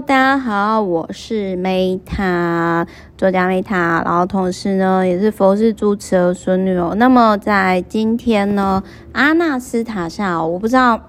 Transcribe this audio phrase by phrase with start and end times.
[0.00, 2.84] 家好，我是 Meta
[3.16, 6.94] 作家 Meta，然后同时呢也是佛系主持的孙女哦。
[6.96, 11.00] 那么在今天呢，阿纳斯塔夏，我不知道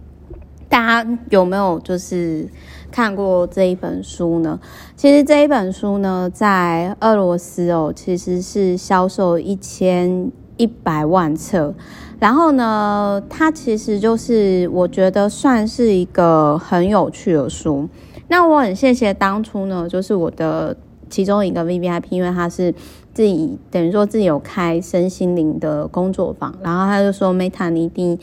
[0.68, 2.46] 大家有没有就是
[2.90, 4.60] 看过这一本书呢？
[4.94, 11.74] 其实这一本书呢，在俄罗斯哦，其实是销售一千一百万册。
[12.20, 17.88] 然后呢，它其实就是我觉得算是一个很有趣的书。
[18.28, 20.76] 那我很谢谢当初呢，就是我的
[21.10, 22.72] 其中一个 VVIP，因为他是
[23.12, 28.18] 自己等于说自己有开身心灵的工作坊，然后他就说 Meta，你一定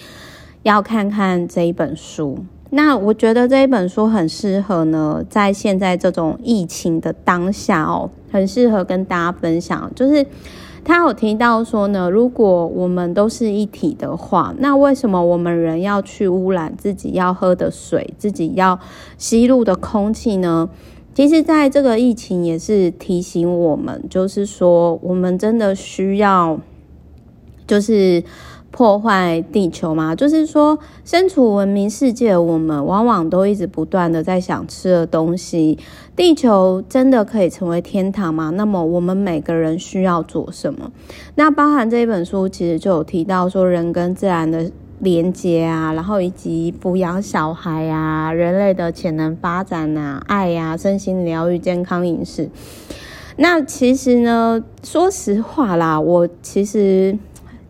[0.64, 2.40] 要看看这一本书。
[2.70, 10.26] 那我觉得这一本书很适合呢，在现在这种疫情的当下哦，很适合跟大家分享，就是。
[10.86, 18.80] 他有提到说呢，如果我们都是一体的话，那为什么我们人要去污染自己要喝的水，自己要
[19.18, 20.70] 吸入的空气呢？
[21.14, 26.60] 其实，在这个疫情也是提醒我们，就是说，我们真的需要，
[27.68, 28.24] 就是。
[28.76, 30.14] 破坏地球吗？
[30.14, 35.80] 就是说，身处文明世界的我们，往往都一直不断的在想吃的东西。
[36.14, 38.50] 地球真的可以成为天堂吗？
[38.50, 40.92] 那么，我们每个人需要做什么？
[41.36, 52.50] 那包含这一本书，其实就有提到说，人跟自然的连接啊，然后以及抚养小孩啊，人类的潜能发展啊，爱呀、身心疗愈，健康饮食。
[53.38, 57.18] 那其实呢，说实话啦，我其实。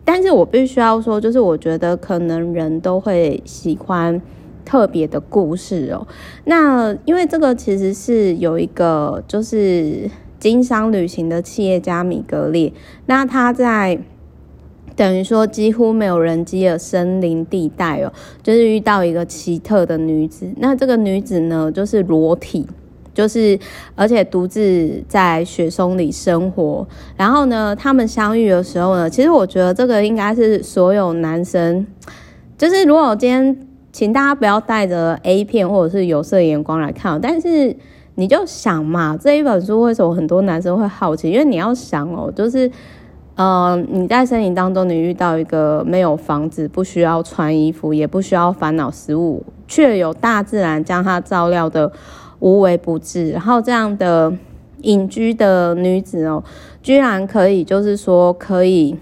[0.06, 4.22] 但是我必须要说，就是我觉得可能人都会喜欢
[4.64, 6.06] 特别的故事哦。
[6.44, 12.72] 那因为这个其实是有一个就是经商旅行的企业家米格列，
[13.06, 13.98] 那他在
[14.94, 18.12] 等于说几乎没有人迹的森林地带哦，
[18.42, 20.48] 就是遇到一个奇特的女子。
[20.58, 22.64] 那这个女子呢，就是裸体。
[23.16, 23.58] 就是，
[23.94, 26.86] 而且独自在雪松里生活。
[27.16, 31.86] 然后呢，他们相遇的时候呢，其实我觉得这个应该是所有男生，
[32.58, 33.56] 就是如果我今天
[33.90, 37.74] 请大家不要带着 A 片或者是有色眼光来看，但是
[38.16, 41.30] 你就想嘛，这一本书为什么很多男生会好奇？
[41.30, 42.68] 因为你要想哦，就是，
[43.36, 51.90] 嗯、呃，你在森林当中，你遇到一个没有房子、不需要穿衣服、也不需要烦恼食物，却有大自然将它照料的。
[52.38, 54.32] 无微不至，然后这样的
[54.82, 56.42] 隐居的女子哦，
[56.82, 58.96] 居然可以，就是说可以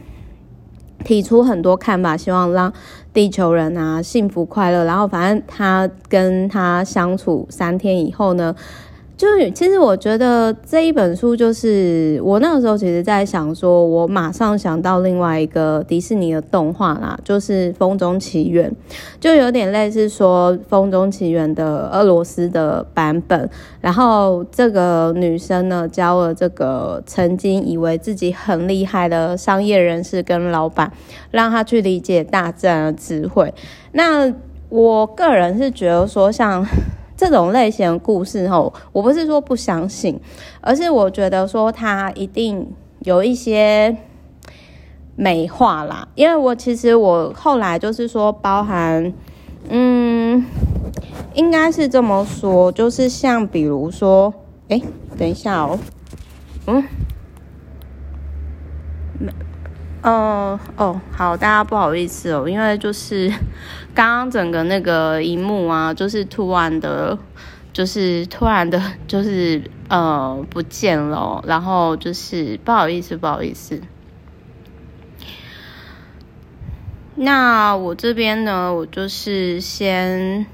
[1.04, 2.72] 提出很多看法，希望让
[3.12, 4.84] 地球人啊幸福快乐。
[4.84, 8.54] 然后反正她跟她相处三天以后呢。
[9.16, 18.68] 就是，其实我觉得这一本书，就是我那个时候其实在想说，我马上想到另外一个迪士尼的动画啦，就是《风中奇缘》，
[19.20, 23.48] 就有点类似说《风中奇缘》的俄罗斯的版本。
[23.80, 30.92] 然后这个女生呢，教了这个曾经以为自己很厉害的商业人士跟老板，
[31.30, 33.54] 让他去理解大自然的智慧。
[33.92, 34.34] 那
[34.68, 36.66] 我个人是觉得说，像。
[37.16, 40.18] 这种类型的故事，吼，我不是说不相信，
[40.60, 42.66] 而是我觉得说它一定
[43.00, 43.96] 有一些
[45.16, 46.08] 美化啦。
[46.14, 49.12] 因为我其实我后来就是说，包含，
[49.68, 50.44] 嗯，
[51.34, 54.34] 应该是这么说，就是像比如说，
[54.68, 54.80] 哎，
[55.16, 55.78] 等一下哦，
[56.66, 56.82] 嗯。
[60.04, 63.32] 哦哦，好，大家不好意思哦，因为就是
[63.94, 67.18] 刚刚整个那个荧幕啊，就是突然的，
[67.72, 68.78] 就是突然的，
[69.08, 73.80] 就是呃不见了，然后就是不好意思，不好意思。
[77.14, 80.44] 那我这边呢，我就是先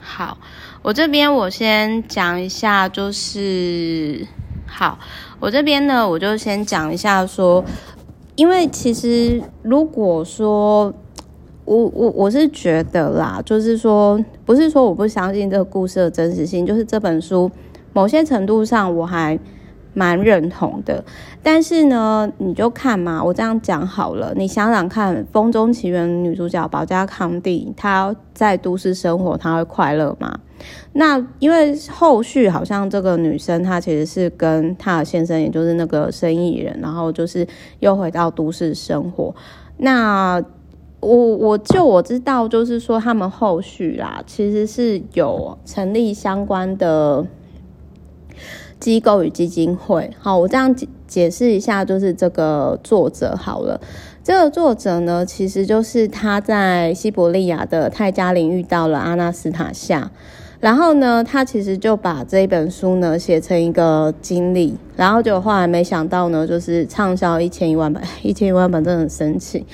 [0.00, 0.38] 好，
[0.82, 4.24] 我这边我先讲一下，就是
[4.64, 5.00] 好，
[5.40, 7.64] 我这边呢，我就先讲一下说。
[8.36, 10.92] 因为其实，如果说
[11.64, 17.50] 我我我是觉得啦，就是说，不是说我不相信这个故事的真实性，就是这本书
[17.92, 19.38] 某些程度上我还
[19.96, 21.02] 蛮认同的。
[21.42, 30.38] 但是呢，你就看嘛，我这样讲好了，你想想看，《风中奇缘》女主角保加康蒂，她在都市生活，她会快乐吗？
[30.92, 37.46] 那因为后续好像这个女生她其实是跟她的先生，也就是那个生意人，然后就是
[37.80, 39.34] 又回到都市生活。
[39.78, 40.42] 那
[41.00, 47.24] 我我就我知道，就是说他们后续啦，其实是有成立相关的
[48.78, 50.10] 机构与基金会。
[50.18, 53.80] 好，我这样解解释一下，就是这个作者好了。
[54.22, 60.10] 这个作者呢，其实就是他在西伯利亚的泰加林遇到了阿纳斯塔夏。
[60.58, 69.66] 然后呢，他其实就把这一本书呢写成一个经历，然后就后来没想到呢，就是畅销一千一万本， 一千一万本真的很神奇。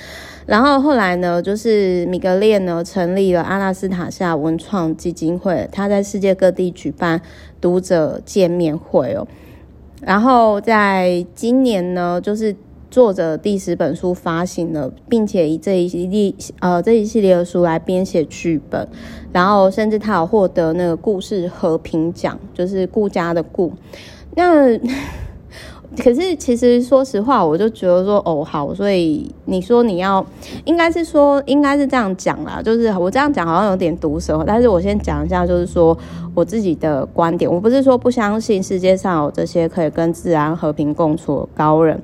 [0.45, 7.23] 然后后来呢，就是米格列呢成立了阿拉斯塔夏文创基金会，他在世界各地举办
[7.61, 9.27] 读者见面会哦。
[10.01, 12.55] 然后在今年呢，就是
[12.93, 18.87] 作者第十本书发行了，并且以这一系列呃这一系列的书来编写剧本，
[19.33, 23.73] 然后甚至他有获得那个故事和平奖，就是顾家的顾。
[24.37, 24.79] 那
[25.97, 30.25] 可是其实说实话，我就觉得说哦好，所以你说你要
[30.67, 35.97] 应该是说应该是这样讲啦，就是我这样讲好像有点毒舌，但是我先讲一下，就是说
[36.35, 41.99] 我自己的观点，我不是说不相信世界上有这些可以跟自然和平共处的高人，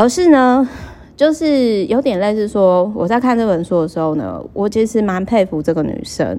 [0.00, 0.66] 而是呢，
[1.14, 6.38] 就是有点类似说我在看这本书的时候呢，我其实蛮佩服这个女生，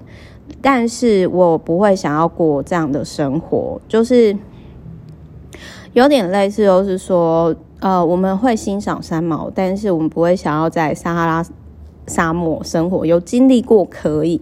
[0.60, 4.36] 但是我不会想要过这样的生活，就是。
[5.94, 11.46] 有点类似，就是说，呃，我们会欣赏三毛，但是我们不会想要在撒哈拉
[12.08, 13.06] 沙漠生活。
[13.06, 14.40] 有经历过可以，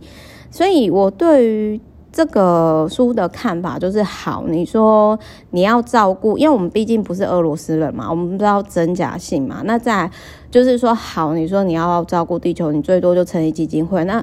[0.51, 1.81] 所以我对于
[2.19, 4.44] 这个书的看法就是好。
[4.50, 5.18] 你说
[5.51, 9.62] 你要照顾，因为我们毕竟不是俄罗斯人嘛，我们不知道真假性嘛。
[9.63, 10.12] 那再
[10.51, 14.04] 就是说好，你说你要照顾地球，你最多就成立基金会。
[14.04, 14.21] 那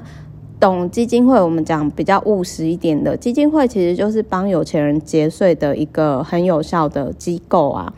[0.59, 7.91] 懂基金会，我们讲比较务实一点的基金会，其实就是帮有钱人节税的一个很有效的机构啊。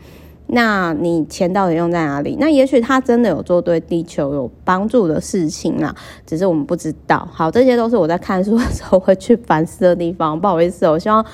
[0.52, 2.36] 那你钱到底用在哪里？
[2.40, 5.94] 那也许他真的有做对地球有帮助的事情啊，
[6.26, 7.28] 只是我们不知道。
[7.32, 10.40] 好，这些都是我在看书的时候会去反思的地方。
[10.40, 11.24] 不好意思，我希望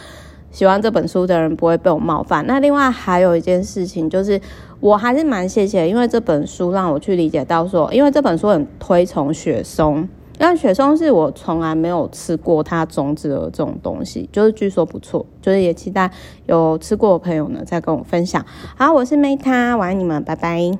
[0.50, 2.46] 喜欢这本书的人不会被我冒犯。
[2.46, 4.40] 那另外还有一件事情，就是
[4.80, 10.06] 我还是蛮谢谢，因为这本书让我去理解到说，因为这本书很推崇雪松。
[10.38, 16.10] 但雪松是我从来没有吃过它种子的这种东西，就是据说不错，就是也期待
[16.46, 18.44] 有吃过的朋友呢再跟我分享。
[18.76, 20.78] 好，我是 Meta，晚安你们，拜拜。